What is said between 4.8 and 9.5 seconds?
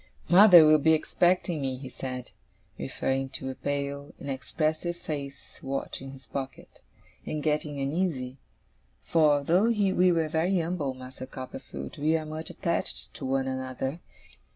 faced watch in his pocket, 'and getting uneasy; for